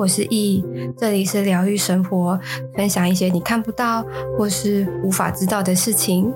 [0.00, 0.64] 我是易，
[0.96, 2.40] 这里是疗愈生活，
[2.74, 4.02] 分享一些你看不到
[4.38, 6.32] 或是无法知道的事情。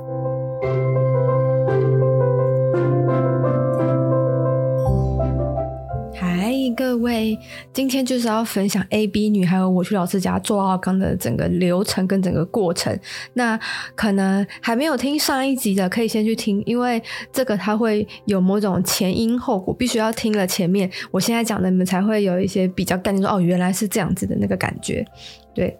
[7.74, 12.96] 今天就是要分享 A、B 女还有我去老师家做奥刚的整个流程跟整个过程。
[13.32, 13.58] 那
[13.96, 17.02] 可能还没有听上一集的，可以先去听，因为
[17.32, 25.04] 这个它会有某种前因后果，必须要听了前面，我现在讲的，你们才会有一些比较概念，说哦，原来是这样子的那个感觉。
[25.52, 25.76] 对，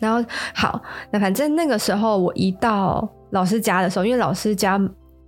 [0.00, 4.80] 然后好，那反正那个时候我一到老师家的时候，因为老师家。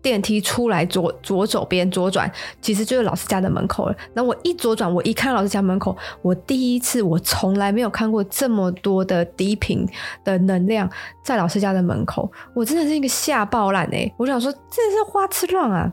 [0.03, 3.97] 电梯出来左左手边左转，其实就是老师家的门口了。
[4.15, 9.87] 那我一左转，我一看老师家门口，我第一次，我从来没有看过这么多的低频
[10.25, 10.89] 的能量
[11.25, 14.11] 在老师家的门口，我真的是一个吓爆烂哎！
[14.17, 15.93] 我想说，这是花痴乱啊！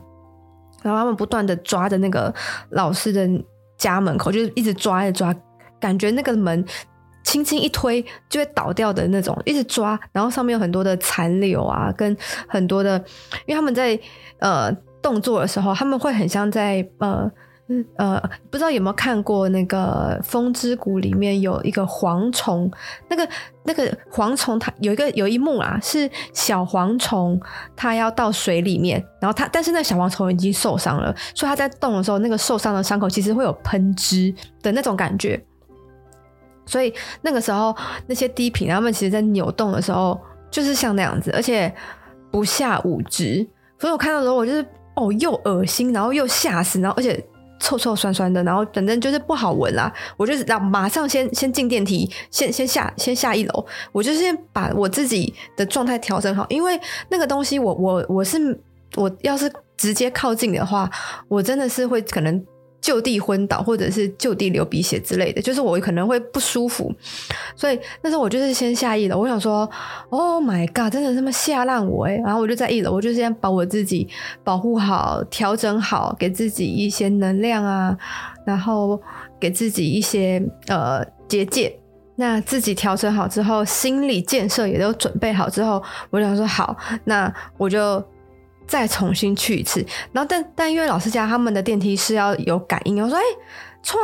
[0.82, 2.32] 然后他们不断的抓着那个
[2.70, 3.28] 老师的
[3.76, 5.34] 家门口，就是一直抓一抓，
[5.78, 6.64] 感觉那个门。
[7.28, 12.96] 轻轻一推就会倒掉的那种，一直抓，然后上面有很多的残留啊，跟很多的，
[13.44, 14.00] 因为他们在
[14.38, 17.30] 呃动作的时候，他们会很像在呃
[17.98, 18.18] 呃，
[18.50, 22.70] 不知道有没有看过那个《风之谷》里面有一个蝗虫，
[23.10, 23.28] 那个
[23.64, 27.38] 那个蝗虫它有一个有一幕啊，是小蝗虫
[27.76, 35.38] 它要到水里面，然后它但是那小蝗虫已经受伤了，所以它在动的时候，那个受伤的伤口其实会有喷汁的那种感觉。
[36.68, 37.74] 所以那个时候，
[38.06, 41.74] 那些低频，他们其实在扭动的时候，就是像那样子，而且
[42.30, 43.48] 不下五指。
[43.78, 44.62] 所以我看到的时候，我就是
[44.94, 47.24] 哦，又恶心，然后又吓死，然后而且
[47.58, 49.90] 臭臭酸酸的，然后反正就是不好闻啦。
[50.18, 58.60] 我就是让马上先先进电梯，先先下先下一楼，我就先把我自己的状态调整好，因为那个东西，我我我是
[58.96, 60.90] 我要是直接靠近的话，
[61.28, 62.44] 我真的是会可能。
[62.80, 66.92] 就地昏倒，或者是就地流鼻血之类的，就是我可能会不舒服，
[67.56, 69.68] 所以那时候我就是先下一楼，我想说
[70.10, 74.08] ，Oh my god，真的这么吓烂我诶，然后我就在一楼，我就先把我自己
[74.44, 77.96] 保护好，调整好，给自己一些能量啊，
[78.46, 79.00] 然后
[79.40, 81.76] 给自己一些呃结界。
[82.14, 88.02] 那自己调整好之后，心理建设也都准备好之后，我想说好，那我就。
[88.68, 93.24] 再重新去一次，然后但但因为老师家他们的电梯是要有感应，我说诶，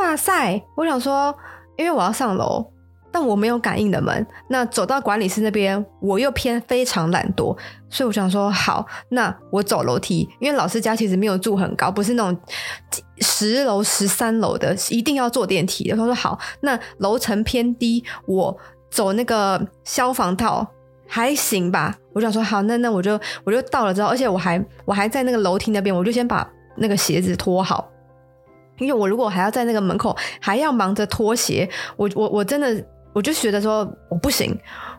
[0.01, 0.61] 哇塞！
[0.75, 1.33] 我想说，
[1.77, 2.65] 因为我要上楼，
[3.11, 7.55] 但我没有感应的门，那走到管理室那边，我又偏非常懒惰，
[7.89, 12.41] 所以我想说好，那我走楼梯，因为老师家其实没有住很高，不是那种
[13.19, 15.95] 十楼、十三楼的，一定要坐电梯的。
[15.95, 18.57] 他说好，那楼层偏低，我
[18.89, 20.71] 走那个消防道。
[21.07, 27.91] 还行吧，我想说好，那那我就我就到了之后，而且我还我还在那个楼梯那边，我就先把那个鞋子脱好，
[28.79, 32.81] 因为我如果还要在那个门口还要忙着脱鞋，我我我真的
[33.11, 34.57] 我就觉得说我不行。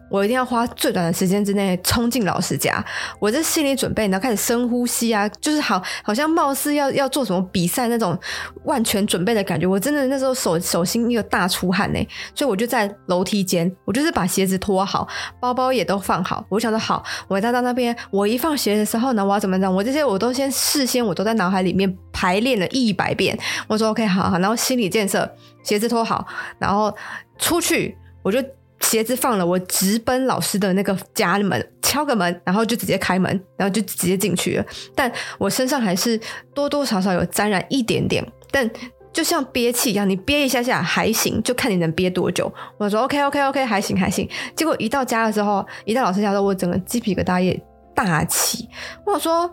[0.09, 2.85] 我一定要花最短的时间之内冲进老师家，
[3.19, 8.17] 我这心理准备，然后开始深呼吸啊，就是好，好像貌似要要做什么比赛那种
[8.65, 9.67] 万全准备的感觉。
[9.67, 11.99] 我真的那时候手手心一个大出汗呢，
[12.35, 15.09] 所以我就在楼梯间，我就是把鞋子脱好，
[15.41, 16.45] 包包也都放好。
[16.49, 19.75] 我想说好，我再到那边，我一放鞋的时候呢，我要怎么样？
[19.75, 23.37] 我这些我都先事先我都在脑海里面排练了一百遍。
[23.67, 25.29] 我说 OK，好好，然后心理建设，
[25.63, 26.27] 鞋子脱好，
[26.59, 26.95] 然后
[27.39, 28.39] 出去，我就。
[28.81, 34.65] 鞋子放了，我直奔老师的那个家门，敲个门，然后就直接开门，然后就直接进去了。
[34.95, 36.21] 但我身上还是
[36.55, 38.69] 多多少少有沾染一点点，但
[39.13, 42.53] 就像憋气一样，你憋一下下还行，就看你能憋多久。
[42.77, 44.29] 我说 OK OK OK，还行还行。
[44.55, 47.59] 结果一到家的时候，一到老师家的时候，我整个鸡皮疙瘩也
[47.95, 48.69] 大起。
[49.07, 49.51] 我说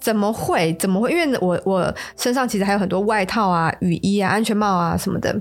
[0.00, 0.72] 怎么会？
[0.78, 1.12] 怎么会？
[1.12, 5.38] 因为我我身上其实还有很多外套啊、雨衣啊、安全帽啊什么的。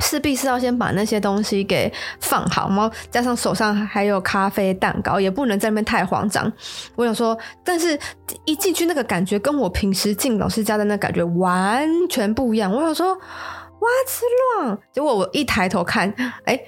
[0.00, 6.50] 势必是要先把那些东西给放好，然后加上手上还有咖啡蛋糕，也不能在那边太慌张。
[6.94, 7.98] 我想说，但是
[8.44, 12.72] 一进去那个感觉跟我平时进老师家的那感觉完全不一样。
[12.72, 14.24] 我想说，哇，吃
[14.62, 14.78] 乱！
[14.92, 16.12] 结果我一抬头看，
[16.44, 16.60] 哎、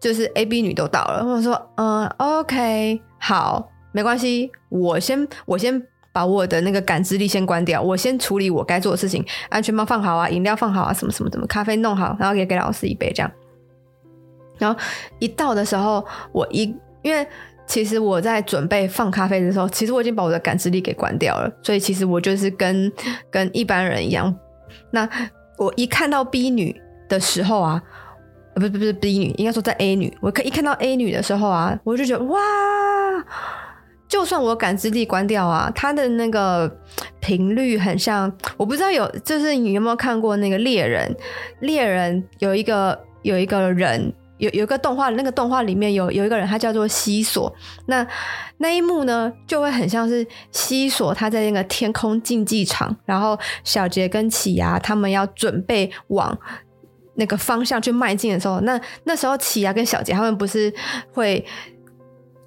[0.00, 1.24] 就是 A、B 女都到了。
[1.24, 5.89] 我想说，嗯，OK，好，没关系，我先，我先。
[6.12, 13.30] 把我的那个感知力先关掉，我先处理我该做的事情，安全帽放好啊，饮料放好啊，什么什么什么，咖啡弄好，然后也给老师一杯这样。
[14.58, 14.78] 然后
[15.18, 17.26] 一到的时候，我一因为
[17.66, 22.92] 其实我在准备放咖啡的时候，其实我已经把我的感知力给关掉了，所以其实我就是跟
[23.30, 24.34] 跟一般人一样。
[24.90, 25.08] 那
[25.56, 26.74] 我一看到 B 女
[27.08, 27.80] 的时候啊，
[28.54, 32.38] 不是不是 B 女，应该说在 A 女，我可一看到 A 女的时候啊，我就觉得哇。
[34.10, 36.70] 就算我感知力关掉啊，它的那个
[37.20, 41.16] 频率很像，我不知道有，就是你有没有看过那个猎人？
[41.60, 44.12] 猎人有一个有一个人。
[44.40, 47.54] 有有一个动画，那个动画里面有有一个人，他叫做西索。
[47.84, 48.06] 那
[48.56, 56.38] 那一幕呢，就会很像是西索他在那个天空竞技场，然后小杰跟奇犽他们要准备往
[57.16, 60.72] 那个方向去迈进的时候，那那时候奇犽跟小杰他们不是
[61.12, 61.44] 会。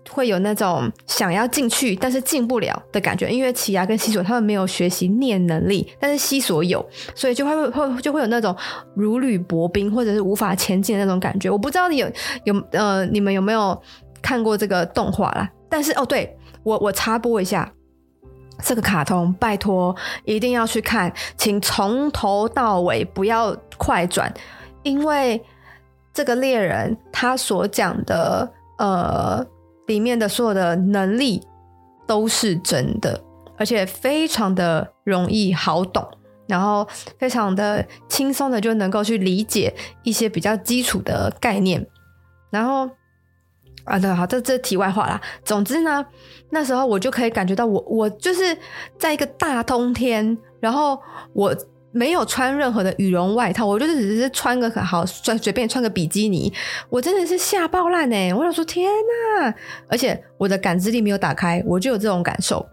[0.10, 6.86] 会有那种想要进去，但是进不了的感觉，因为奇牙跟西索他们没有学习念能力，但是西索有，
[7.16, 8.56] 所以就会会就会有那种
[8.96, 11.50] 如履薄冰或者是无法前进的那种感觉。
[11.50, 12.12] 我不知道你有
[12.44, 13.82] 有呃，你们有没有
[14.22, 15.50] 看过这个动画啦？
[15.70, 17.72] 但是哦，对，我我插播一下
[18.62, 19.96] 这个卡通，拜托
[20.26, 24.32] 一定要去看，请从头到尾不要快转，
[24.84, 25.42] 因为
[26.14, 29.46] 这个猎人他所讲的呃。
[29.88, 31.42] 里面的所有的能力
[32.08, 33.22] 都是真的，
[33.58, 36.08] 而且非常的容易好懂，
[36.48, 36.88] 然后
[37.18, 41.86] 非常的轻松的就能够去理解一些比较基础的概念。
[42.50, 42.90] 然后
[43.86, 45.20] 啊，对，好，这这题外话啦。
[45.44, 46.06] 总之呢，
[46.50, 48.58] 那时候我就可以感觉到，我我就是
[48.98, 51.00] 在一个大冬天，然后
[51.34, 51.56] 我。
[51.94, 56.52] 没有穿任何的羽绒外套，我就只是穿个好随随便穿个比基尼，
[56.90, 58.34] 我真的是吓爆烂哎！
[58.34, 58.90] 我想说天
[59.40, 59.54] 哪，
[59.88, 62.66] 而且我的感知力没有打开，我就有这种感受。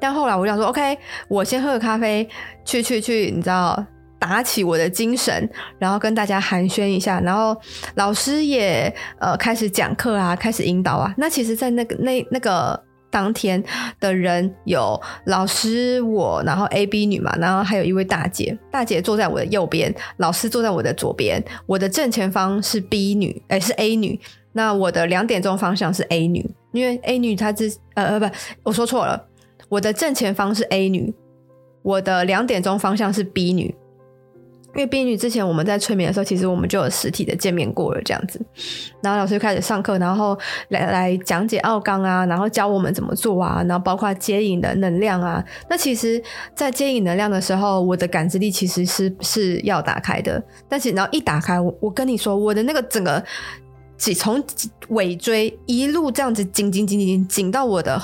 [0.00, 0.98] 但后来我想说，OK，
[1.28, 2.28] 我先喝个咖啡，
[2.64, 3.86] 去去去，你知道，
[4.18, 5.48] 打起我的精神，
[5.78, 7.56] 然后跟大家寒暄一下，然后
[7.94, 11.14] 老师也呃开始讲课啊，开始引导啊。
[11.16, 12.82] 那其实，在那个那那个。
[13.12, 13.62] 当天
[14.00, 24.18] 的人有老师我，然后 A B 女嘛，然后还有一位大姐，大姐坐在我的右边，老师坐在我的左边，我的正前方是 B 女，哎是 A 女，
[24.52, 28.26] 那我的两点钟方向是 A 女，因为 A 女她是呃呃不，
[28.62, 29.22] 我说错了，
[29.68, 31.12] 我的正前方是 A 女，
[31.82, 33.74] 我的两点钟方向是 B 女。
[34.74, 38.40] 因为 B 女之前我们在催眠的时候，其实我们就有实体的见面过了这样子，
[39.02, 40.38] 然后老师就开始上课，然后
[40.68, 45.44] 来来讲解奥纲啊，然后教我们怎么做啊，然后包括接引的能量啊。
[45.68, 46.22] 那其实，
[46.54, 53.22] 在接引能量的时候，我的感知力其实是是要打开的，但是然后一打开，我我跟你说，我的那个整个
[53.98, 54.42] 脊从
[54.88, 58.00] 尾椎一路这样子紧紧紧紧紧紧到我的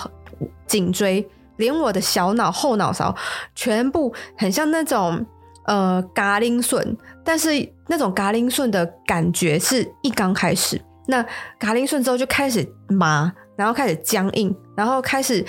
[0.66, 1.26] 颈椎，
[1.56, 3.16] 连我的小脑后脑勺
[3.54, 5.24] 全部很像那种。
[5.68, 7.50] 呃，嘎铃顺，但是
[7.88, 11.22] 那种嘎铃顺的感觉是一刚开始，那
[11.58, 15.44] 嘎铃顺之后就开始麻，然后开始僵硬，然后开始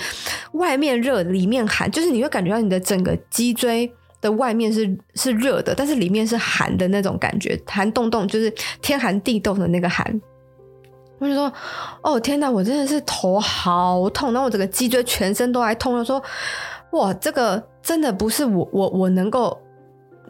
[0.52, 3.90] 外面热，里面寒，就是你会感觉到你的整个脊椎
[4.20, 8.52] 的外面是是热的，但是里面是寒的那种感觉，寒冻冻，就是
[8.82, 10.20] 天寒地冻的那个寒。
[11.18, 11.50] 我就说，
[12.02, 15.96] 哦天哪，我真的是头好痛，然后我整个脊椎全身都还痛。
[15.98, 16.22] 我说，
[16.92, 19.58] 哇，这个真的不是我我我能够。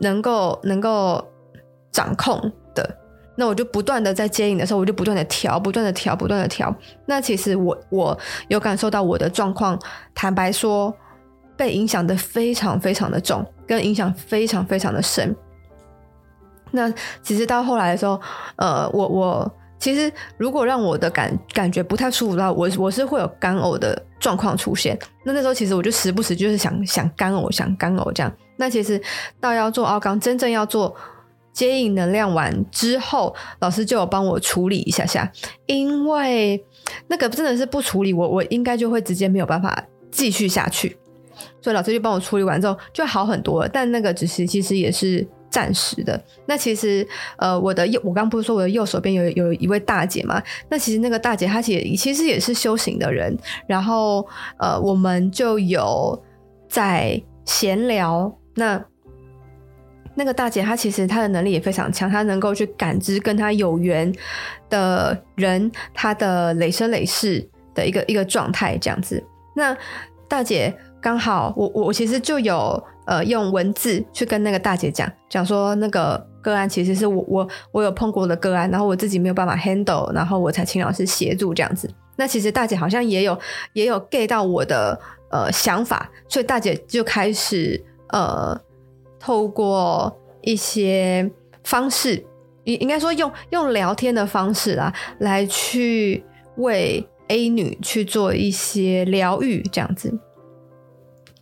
[0.00, 1.24] 能够能够
[1.92, 2.40] 掌控
[2.74, 2.96] 的，
[3.36, 6.74] 那我就不断的在接引的时候，我就不断的调，不断的调，不断的调。
[7.06, 8.18] 那其实我我
[8.48, 9.78] 有感受到我的状况，
[10.14, 10.94] 坦白说，
[11.56, 15.34] 被影响的非常非常的重，跟影响非常非常的深。
[16.70, 16.92] 那
[17.22, 18.20] 其实到后来的时候，
[18.56, 24.96] 呃，我我其实如果让我的感感觉不太舒服的话，我我是会有干呕的状况出现。
[25.24, 28.32] 那那时候其实我就时不时就是想想干呕，想干呕这样。
[28.60, 29.00] 那其实
[29.40, 30.94] 到要做奥纲，真正要做
[31.52, 35.30] 接引能量完之后，老师就有帮我处理一下下，
[35.66, 36.62] 因为
[37.08, 40.96] 那个真的是不处理，我我应该就会直接没有办法继续下去，
[41.60, 43.66] 所以老师就帮我处理完之后就好很多。
[43.66, 46.22] 但那个只是其实也是暂时的。
[46.46, 50.40] 那其实呃，我的右，我刚不是说我的右手边有有一位大姐嘛？
[50.68, 53.36] 那其实那个大姐她其实其实也是修行的人，
[53.66, 54.26] 然后
[54.58, 56.22] 呃，我们就有
[56.68, 58.32] 在闲聊。
[58.60, 58.84] 那
[60.14, 64.12] 那个大姐，她其实她的能力也非常强，她能够去感知跟她有缘
[64.68, 69.22] 的人，她的累生累世的一个一个状态这样子。
[69.56, 69.74] 那
[70.28, 81.88] 大姐刚好，我我其实就有呃用文字去跟那个大姐讲讲说，那个个案其实是我我我有碰过的个案，然后我自己没有办法 handle，然后我才请老师协助这样子。
[82.16, 83.38] 那其实大姐好像也有
[83.72, 85.00] 也有 get 到我的
[85.30, 87.82] 呃想法，所以大姐就开始。
[88.12, 88.60] 呃，
[89.18, 91.30] 透过一些
[91.64, 92.24] 方式，
[92.64, 96.24] 应应该说用用聊天的方式啦，来去
[96.56, 100.12] 为 A 女去做一些疗愈，这样子。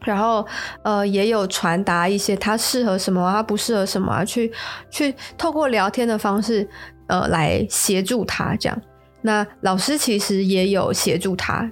[0.05, 0.47] 然后
[0.85, 4.53] 呃，也有传达一些她适合什么，她不适合什么，去
[4.91, 6.69] 去透过聊天的方式，
[7.09, 8.83] 呃，来协助她这样。
[9.23, 11.71] 那老师其实也有协助她。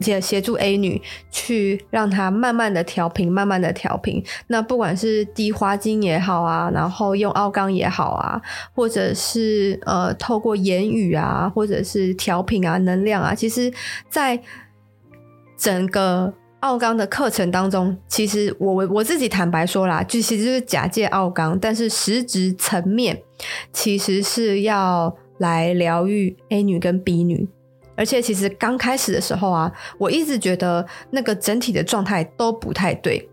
[0.00, 1.00] 协协助 A 女
[1.30, 4.22] 去让她慢慢的调频，慢慢的调频。
[4.48, 8.40] 那不管是滴花精也好啊，然后用奥钢也好啊，
[8.74, 13.72] 或者是呃透过言语啊，或者是调频啊，能量啊，其实，
[14.08, 14.40] 在
[15.56, 23.22] 整个奥钢的课程当中，其实我我自己坦白说啦，就其实就是假借奥钢，但是实质层面
[23.72, 27.48] 其实是要来疗愈 A 女跟 B 女。
[27.96, 33.28] 而且其实刚开始的时候啊，我一直觉得那个整体的状态都不太对。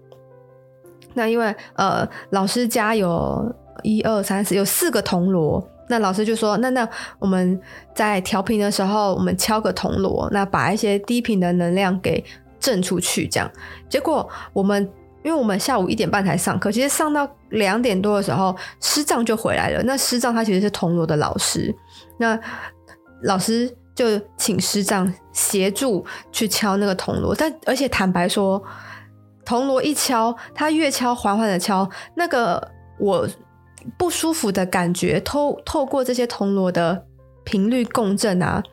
[1.13, 3.53] 那因为呃，老师家有
[3.84, 6.88] 一二三四有四个铜锣，那老师就说，那那
[7.20, 7.62] 我们
[7.93, 12.24] 在调频的时候，我们敲个铜锣，那把一些低频的能量给
[12.60, 13.51] 震出去，这样。
[13.88, 14.89] 结果我们
[15.24, 19.84] 因为我们下午一点半才上课，其实上到两点多的时候，师丈就回来了。
[19.84, 21.75] 那师丈他其实是铜锣的老师，
[22.17, 22.39] 那
[23.24, 23.75] 老师。
[23.95, 28.62] 就请师长协助去敲那个铜锣，但而且坦白说，
[29.45, 33.27] 铜锣一敲，他越敲缓缓的敲，那个我
[33.97, 37.05] 不舒服的感觉透透过这些铜锣的
[37.43, 38.63] 频率共振啊，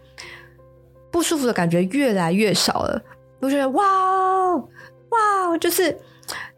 [1.10, 3.02] 不舒服的感觉越来越少了。
[3.40, 5.94] 我觉得哇哇，就是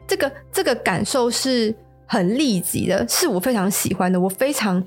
[0.06, 1.74] 这个这个感受是
[2.06, 4.84] 很立即的，是我非常喜欢的，我非常。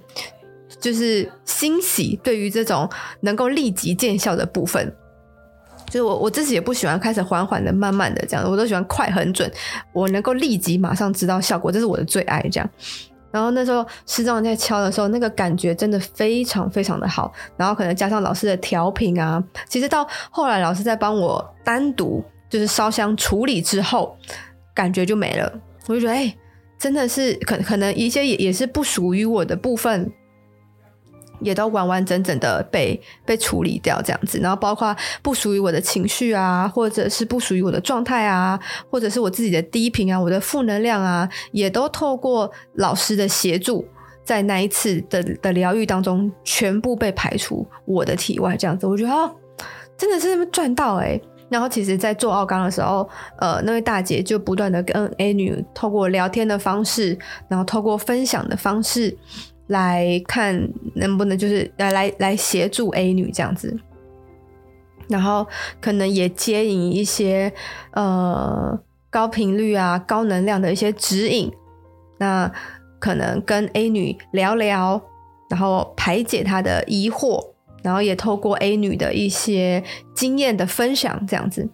[0.79, 2.89] 就是欣喜，对于这种
[3.21, 4.93] 能够立即见效的部分，
[5.87, 9.49] 就是我我自己也不喜欢开始缓缓的、慢慢的这样，我都喜欢快很准，
[9.93, 12.41] 我能够立即马上知道效果，这是我的最爱。
[12.51, 12.69] 这样，
[13.31, 24.15] 然后那时候师长在敲的时候，那个感觉真的非常非常的好，然后可能加上老师的调频啊，其实到后来老师在帮我单独就是烧香处理之后，
[24.73, 25.51] 感觉就没了，
[25.87, 26.35] 我就觉得哎、
[26.77, 30.11] 真的是可可能一些也也是不属于我的部分。
[31.39, 43.85] 也都完完整整的被被处理掉，这样子，然后包括不属于我的情绪啊，或者是不属于我的状态啊，或者是我自己的低频啊，我的负能量啊，也都透过老师的协助，
[44.23, 49.35] 在那一次的的疗愈当中，全部被排除我的体外，这样子，我觉得，
[49.97, 51.19] 真的是赚到哎。
[51.47, 59.15] 然后其实，在做奥刚的时候，呃，那位大姐就不断的跟 A 女透过聊天的方式，然后透过分享的方式。
[59.67, 63.75] 来看能不能就是来来来协助 A 女这样子，
[65.09, 65.47] 然后
[65.81, 67.51] 可能也接引一些
[67.91, 68.79] 呃
[69.09, 71.51] 高频率啊、高能量的一些指引，
[72.19, 72.51] 那
[72.99, 75.01] 可能跟 A 女聊聊，
[75.49, 77.43] 然后排解她的疑惑，
[77.81, 81.67] 然后也透过 A 女的一些经验的分享这样子。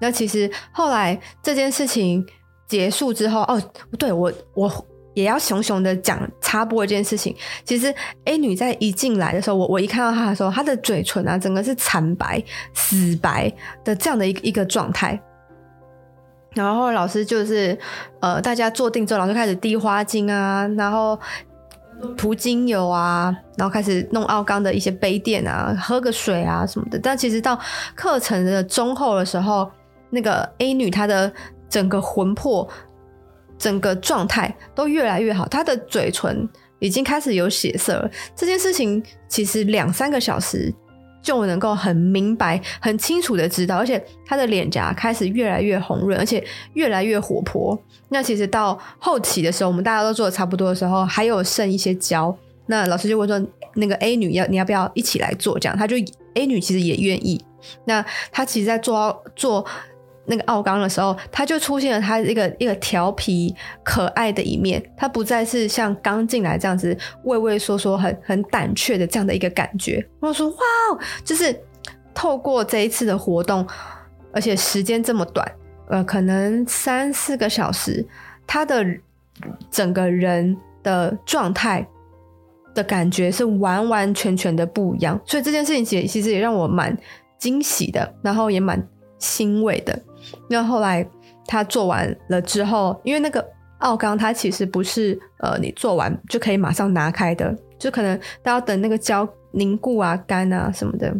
[0.00, 2.24] 那其实后来这件事情
[2.68, 3.60] 结束之后，哦，
[3.98, 4.86] 对，我我。
[5.14, 7.34] 也要熊熊的讲插播一件事情。
[7.64, 7.94] 其实
[8.24, 12.42] A 女在一进来的时候，我我一看到她的时候，她的嘴唇啊，整个是惨白、
[12.74, 13.50] 死白
[13.84, 15.18] 的这样的一个一个状态。
[16.52, 17.76] 然后老师就是
[18.20, 21.18] 呃，大家坐定之后，老师开始滴花精啊，然后
[22.16, 26.98] 涂精油啊，然后开始弄奥冈的一些杯垫啊，喝个水啊什么的。
[26.98, 27.58] 但其实到
[27.94, 29.70] 课程的中后的时候，
[30.10, 31.32] 那个 A 女她的
[31.68, 32.68] 整个魂魄。
[33.58, 38.10] 整个状态都越来越好，他的嘴唇已经开始有血色了。
[38.36, 40.72] 这件事情其实两三个小时
[41.22, 46.44] 就能够很明白、很清楚的知道，而且他的脸颊开始越来越红润，而且
[46.74, 47.78] 越来越活泼。
[48.10, 52.36] 那其实到后期的时候，我们大家都做的差不多的时候，还有剩一些胶。
[52.66, 53.40] 那老师就问说
[53.76, 55.96] ：“那个 A 女要你要不要一起来做？”这样，他就
[56.34, 57.42] A 女其实也愿意。
[57.86, 59.64] 那他其实，在做做。
[60.26, 70.06] 那个奥冈的时候，他就出现了他一个一个调皮可爱的一面，他不再是像刚进来这样子畏畏缩缩、很很胆怯的这样的一个感觉。
[70.20, 70.56] 我说哇，
[71.24, 71.54] 就是
[72.14, 73.66] 透过这一次的活动，
[74.32, 75.46] 而且时间这么短，
[75.88, 78.06] 呃，可能三四个小时，
[78.46, 78.84] 他的
[79.70, 81.86] 整个人的状态
[82.74, 85.20] 的感觉是完完全全的不一样。
[85.26, 86.96] 所以这件事情其其实也让我蛮
[87.38, 88.82] 惊喜的，然后也蛮
[89.18, 90.00] 欣慰的。
[90.48, 91.06] 那后来
[91.46, 93.44] 他做完了之后，因为那个
[93.78, 101.14] 奥冈它其实不是呃你做完就可以马上拿开的，就可能都要等那个胶凝固啊、干啊什么的。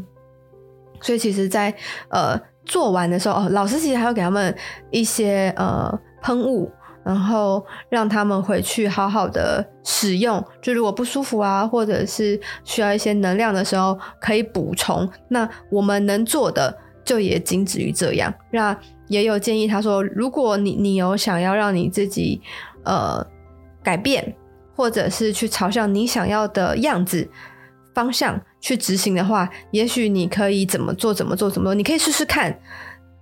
[1.00, 1.74] 所以其实在，
[2.08, 4.54] 呃做完的时候，哦，老师其实还要给他们
[4.90, 5.92] 一些呃
[6.22, 6.70] 喷雾，
[7.04, 10.42] 然后让他们回去好好的使用。
[10.62, 15.06] 就如果不舒服啊，或者是需要一些能量的时候，可以补充。
[15.28, 16.78] 那我们能做的。
[17.04, 18.32] 就也仅止于这样。
[18.50, 18.74] 那
[19.08, 22.40] 也有建议，他说，如果你你有想要让你自己
[22.84, 23.24] 呃
[23.82, 24.34] 改变，
[24.74, 27.28] 或者是去朝向你想要的样子
[27.94, 32.58] 方向去执行的话，也许你可以怎么做怎么做怎么做，你可以试试看。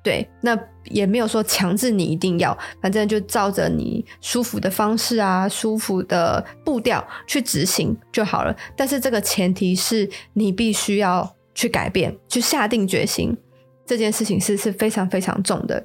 [0.05, 8.57] 对，那也没有说强制你一定要，反正就照着你舒服的方式啊，舒服的步调去执行就好了。
[8.77, 13.37] 但是这个前提是你必须要去改变，去下定决心，
[13.85, 15.85] 这件事情是是非常非常重的。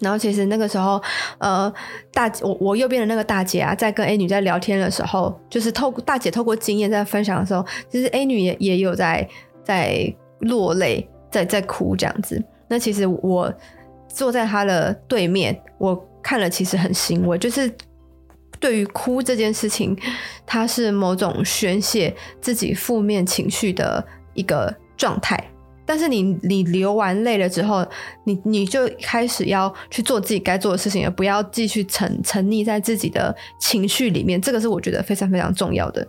[0.00, 0.98] 然后其实那个时候，
[1.36, 1.70] 呃，
[2.10, 9.28] 大我我右边的那个大姐啊，在跟 A 女在聊天的时候，就是透大姐透过经验在分享的时候，其实 A 女也也有在
[9.62, 12.42] 在落泪，在在哭这样子。
[12.66, 13.52] 那其实我
[14.08, 17.70] 坐在她的对面，我看了其实很欣慰，就是
[18.58, 19.94] 对于哭这件事情，
[20.46, 25.38] 它是某种宣泄自己负面情绪的一个状态。
[25.90, 27.84] 但是你你流完泪了之后，
[28.22, 34.40] 你你就开始要去做自己该做的事情，而不要继续沉沉溺在自己的情绪里面。
[34.40, 36.06] 这个是我觉得非常非常重要的。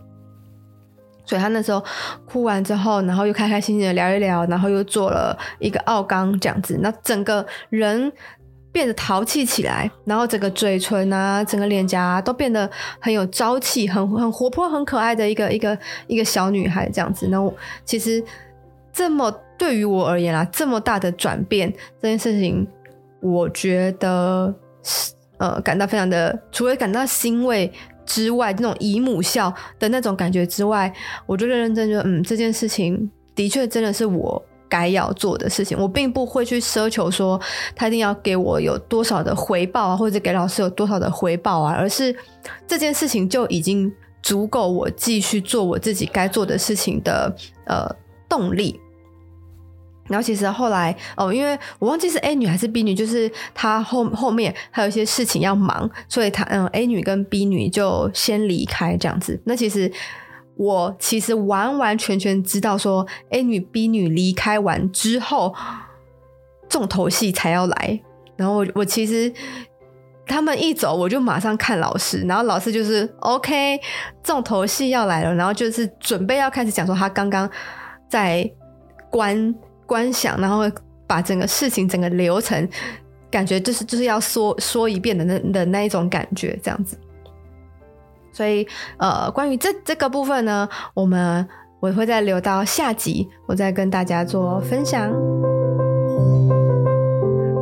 [1.25, 1.83] 所以他那时候
[2.27, 8.13] 哭完之后，然后又开开心心的聊一聊，然后又做了一个奥刚这样子，那整个人
[8.71, 12.69] 变得淘气起来，然后整个嘴唇啊，整个脸颊，都变得
[12.99, 17.27] 很有朝气，很很活泼、很可爱的一个一个一个小女孩这样子。
[17.29, 17.51] 那我
[17.83, 18.23] 其实
[18.93, 21.71] 这么对于我而言啊，这么大的转变
[22.01, 22.67] 这件事情，
[23.21, 24.53] 我觉得
[25.37, 27.71] 呃感到非常的，除了感到欣慰。
[28.03, 30.91] 之外，那种姨母笑的那种感觉之外，
[31.25, 35.77] 我就认认真真，嗯，这件事情的确真的是我该要做的事情。
[35.77, 37.39] 我并不会去奢求说
[37.73, 42.13] 他一定要给我有多少的回报啊，或者给老师有多少的回报啊，而是
[42.67, 43.89] 这件事情就已经
[44.21, 47.33] 足够我继续做我自己该做的事情的
[47.65, 47.89] 呃
[48.31, 48.79] 动力。
[50.07, 59.39] 然后其实后来哦，因为我忘记是 A 女还是 B 女，就是她后后面还有一些事情要忙，所以她嗯 A 女跟 B 女就先离开这样子。
[59.45, 59.89] 那其实
[60.55, 65.55] 我其实完完全全知道说 A 女 B 女离开完之后，
[66.67, 68.01] 重头戏才要来。
[68.35, 69.31] 然后我我其实
[70.25, 73.79] 他们一走，我就马上看老师，然后老师就是 OK，
[74.23, 77.49] 重头戏要来了，然后就是准备要开始讲说他刚刚
[78.11, 78.51] 在
[79.09, 79.55] 观。
[79.87, 80.63] 观想，然后
[81.05, 82.65] 把整个事情、整个流程，
[83.29, 86.97] 感觉就是就是要说说一遍的那的那一种感觉，这样子。
[88.31, 91.45] 所以，呃，关于这这个部分呢，我们
[91.81, 95.11] 我会再留到下集，我再跟大家做分享。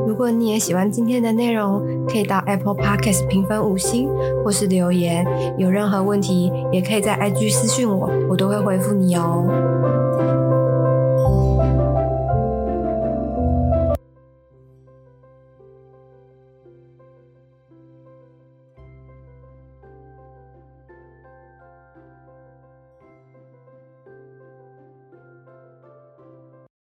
[0.08, 4.08] 如果你也喜欢今天的内容，可以到 Apple Podcast 评分五星，
[4.46, 5.26] 或是留言。
[5.58, 9.48] 有任何问题，也可以在 IG 私讯我，我都会回复你哦。